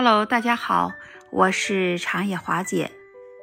[0.00, 0.92] Hello，大家好，
[1.32, 2.88] 我是长野华姐。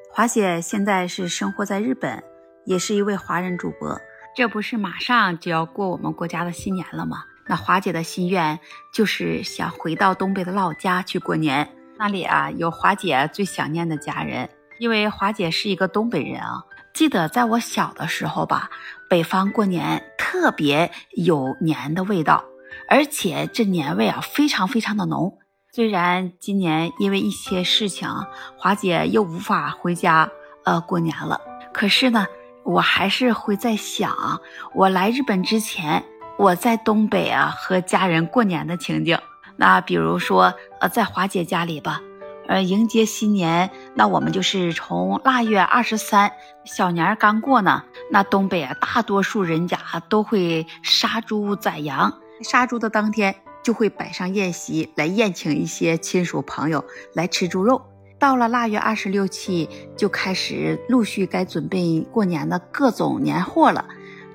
[0.09, 2.23] 华姐现在是生活在日本，
[2.63, 3.99] 也是一位华人主播。
[4.37, 7.25] 这不是马上就要过我们国家的新年了吗？
[7.45, 8.57] 那华姐的心愿
[8.93, 14.49] 就是想回到东北的老家去过年，那里啊有华姐最想念的家人。
[14.79, 16.63] 因为华姐是一个东北人啊，
[16.93, 18.69] 记得在我小的时候吧，
[19.09, 22.45] 北方过年特别有年的味道，
[22.87, 25.37] 而且这年味啊非常非常的浓。
[25.75, 28.07] 虽然今年因为一些事情，
[28.55, 30.31] 华姐又无法回家
[30.63, 31.41] 呃过年了，
[31.73, 32.25] 可是呢，
[32.63, 34.39] 我还是会在想，
[34.73, 36.01] 我来日本之前，
[36.37, 39.19] 我在东北啊和家人过年的情景。
[39.57, 41.99] 那比如说呃，在华姐家里吧，
[42.47, 46.31] 呃，迎接新年，那我们就是从腊月二十三，
[46.63, 53.35] 小年刚过呢，那东北啊大多数人家都会杀猪宰羊，杀猪的当天。
[53.65, 56.85] 就会摆上宴席来宴请一些亲属朋友
[57.15, 57.81] 来吃猪肉。
[58.19, 63.85] 到了腊月二十六七，就开始陆续该准备过年的各种年货了，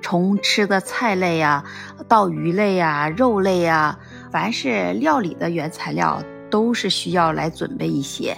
[0.03, 1.64] 从吃的菜类呀，
[2.09, 4.00] 到鱼类呀、肉类呀，
[4.33, 8.37] 凡是料理的原材料都是需要来准备一些。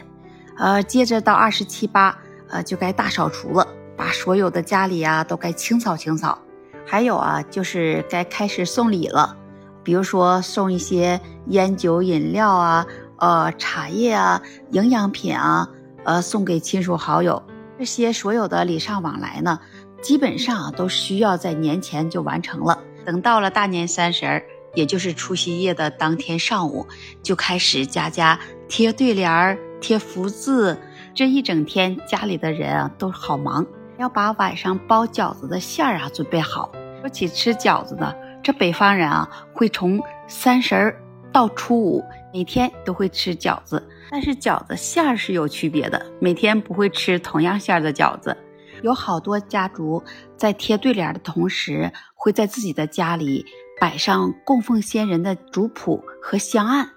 [0.58, 2.18] 呃，接着到二十七八，
[2.50, 6.38] 呃，就该大扫除了，把所有的家里啊都该清扫清扫。
[6.84, 9.38] 还有啊，就是该开始送礼了。
[9.84, 12.86] 比如说送一些烟酒饮料啊，
[13.18, 15.68] 呃，茶叶啊，营养品啊，
[16.04, 17.42] 呃，送给亲属好友。
[17.78, 19.58] 这些所有的礼尚往来呢，
[20.00, 22.78] 基本上都需要在年前就完成了。
[23.04, 24.42] 等到了大年三十儿，
[24.74, 26.86] 也就是除夕夜的当天上午，
[27.22, 28.38] 就开始家家
[28.68, 30.78] 贴对联儿、贴福字。
[31.14, 33.66] 这一整天家里的人啊都好忙，
[33.98, 36.70] 要把晚上包饺子的馅儿啊准备好。
[37.00, 38.14] 说起吃饺子呢。
[38.42, 41.00] 这北方人啊，会从三十儿
[41.32, 48.36] 到初五，每天都会吃饺子，但是饺子馅儿是有区别的，每天不会吃同样馅儿的饺子。
[48.82, 50.02] 有好多家族
[50.36, 53.46] 在贴对联的同时，会在自己的家里
[53.80, 56.90] 摆上供奉先人的族谱和香案，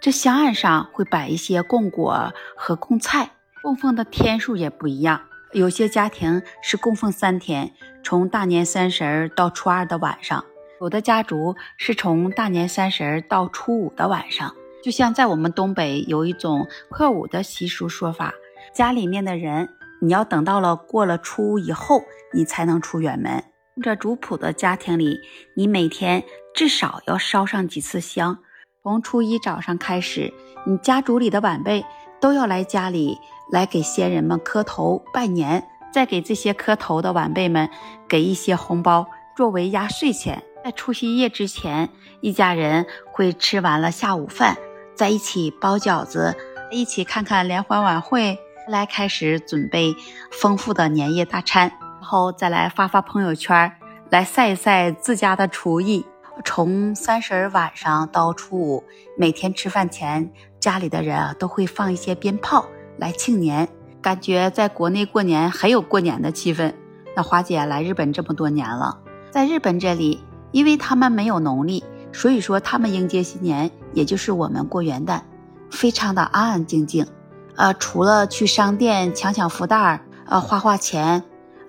[0.00, 5.20] 这香案上会摆一些供果和供菜，供奉的天数也不一样。
[5.52, 7.72] 有些家庭是供奉三天，
[8.02, 10.42] 从大年三十儿到初二的晚上。
[10.80, 18.34] 有的家族是从大年三十到初五的晚上，就像在我们东北有一种破五的习俗说法，
[18.74, 19.70] 家里面的人
[20.02, 22.02] 你要等到了过了初五以后，
[22.34, 23.42] 你才能出远门。
[23.82, 25.20] 这族谱的家庭里，
[25.54, 26.22] 你每天
[26.54, 28.38] 至少要烧上几次香。
[28.82, 30.32] 从初一早上开始，
[30.66, 31.84] 你家族里的晚辈
[32.20, 33.18] 都要来家里
[33.50, 37.68] 来给先人们磕头拜年，再给这些磕头的晚辈们
[38.08, 39.06] 给一些红包
[39.36, 40.42] 作为压岁钱。
[40.66, 41.90] 在除夕夜之前，
[42.20, 44.56] 一家人会吃完了下午饭，
[44.96, 46.34] 在一起包饺子，
[46.72, 49.94] 一起看看联欢晚会，来开始准备
[50.32, 53.70] 丰富的年夜大餐，然后再来发发朋友圈，
[54.10, 56.04] 来晒一晒自家的厨艺。
[56.44, 58.84] 从三十晚上到初五，
[59.16, 62.66] 每天吃饭前，家里的人啊都会放一些鞭炮
[62.98, 63.68] 来庆年，
[64.02, 66.74] 感觉在国内过年很有过年的气氛。
[67.14, 68.98] 那华姐来日本这么多年了，
[69.30, 70.20] 在日本这里。
[70.56, 71.84] 因为他们没有农历，
[72.14, 75.20] 所以说他们迎接新年，也就是我们过元旦，
[75.70, 77.06] 非常的安安静静。
[77.56, 81.22] 呃，除了去商店抢抢福袋儿，呃，花花钱，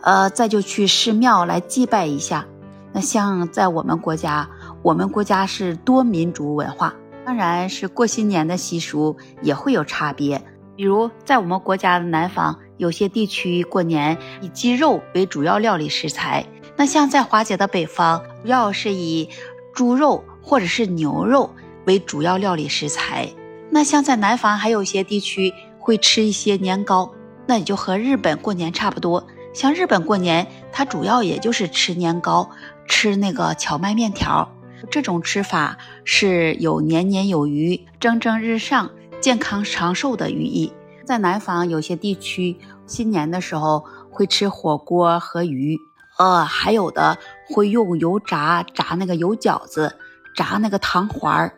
[0.03, 2.45] 呃，再就去寺庙来祭拜一下。
[2.93, 4.49] 那像在我们国家，
[4.83, 6.93] 我们国家是多民族文化，
[7.25, 10.41] 当然是过新年的习俗也会有差别。
[10.77, 16.45] 比如在我们国家的南方，有些地区过年以鸡肉为主要料理食材。
[16.77, 19.27] 那像在华姐的北方，主要是以
[19.73, 21.49] 猪肉或者是牛肉
[21.85, 23.27] 为主要料理食材。
[23.71, 27.11] 那像在南方，还有一些地区会吃一些年糕，
[27.47, 29.25] 那也就和日本过年差不多。
[29.53, 32.51] 像日本过年，它主要也就是吃年糕，
[32.87, 34.47] 吃那个荞麦面条。
[34.91, 40.71] 这种吃法是有年年有余、蒸蒸日上、健康长寿的寓意。
[41.03, 45.79] 在南方有些地区，新年的时候会吃火锅和鱼。
[46.17, 47.17] 呃，还有的
[47.47, 49.97] 会用油炸炸那个油饺子，
[50.35, 51.53] 炸那个糖环儿。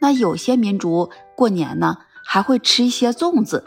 [0.00, 3.64] 那有些民族过年呢，还会吃一些粽子，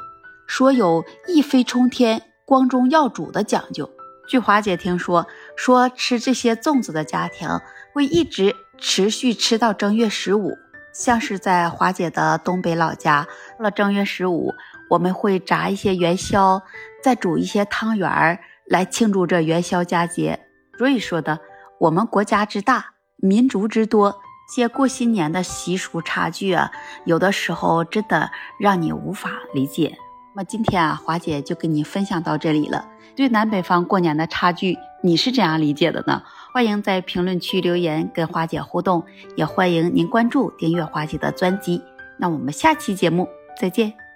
[0.48, 3.90] 说有一飞冲天、光宗耀祖的讲究。
[4.28, 7.50] 据华姐听说，说吃这些粽子的家庭
[7.94, 10.58] 会一直持续吃到正月十五。
[10.94, 13.28] 像是在华姐的东北老家，
[13.58, 14.54] 到了正月十五，
[14.90, 16.62] 我们会炸一些元宵，
[17.04, 18.40] 再煮一些汤圆儿。
[18.72, 20.40] 来庆祝这元宵佳节，
[20.78, 21.42] 所以说的，
[21.82, 24.22] 我们国家之大，民族之多，
[24.56, 26.72] 些过新年的习俗差距啊，
[27.04, 29.98] 有的时候真的让你无法理解。
[30.34, 32.88] 那么今天啊，华姐就跟你分享到这里了。
[33.14, 36.24] 对南北方过年的差距，你是怎样理解的呢？
[36.54, 39.04] 欢迎在评论区留言跟华姐互动，
[39.36, 41.82] 也欢迎您关注订阅华姐的专辑。
[42.18, 43.28] 那我们下期节目
[43.60, 44.11] 再见。